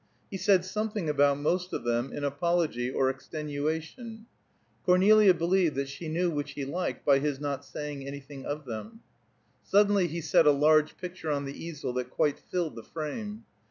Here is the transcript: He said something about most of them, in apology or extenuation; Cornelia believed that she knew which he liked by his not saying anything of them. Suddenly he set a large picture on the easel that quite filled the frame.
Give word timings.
He 0.31 0.37
said 0.37 0.65
something 0.65 1.07
about 1.09 1.37
most 1.37 1.73
of 1.73 1.83
them, 1.83 2.11
in 2.11 2.23
apology 2.23 2.89
or 2.89 3.07
extenuation; 3.11 4.25
Cornelia 4.83 5.31
believed 5.35 5.75
that 5.75 5.89
she 5.89 6.07
knew 6.09 6.31
which 6.31 6.53
he 6.53 6.65
liked 6.65 7.05
by 7.05 7.19
his 7.19 7.39
not 7.39 7.63
saying 7.63 8.07
anything 8.07 8.43
of 8.43 8.65
them. 8.65 9.01
Suddenly 9.61 10.07
he 10.07 10.19
set 10.19 10.47
a 10.47 10.51
large 10.51 10.97
picture 10.97 11.29
on 11.29 11.45
the 11.45 11.53
easel 11.65 11.93
that 11.93 12.09
quite 12.09 12.39
filled 12.39 12.73
the 12.75 12.83
frame. 12.83 13.43